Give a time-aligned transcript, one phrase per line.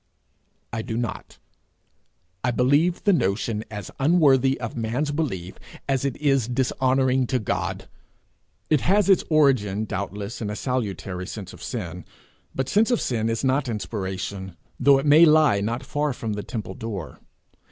[0.73, 1.37] I do not.
[2.43, 7.87] I believe the notion as unworthy of man's belief, as it is dishonouring to God.
[8.71, 12.03] It has its origin doubtless in a salutary sense of sin;
[12.55, 16.41] but sense of sin is not inspiration, though it may lie not far from the
[16.41, 17.19] temple door.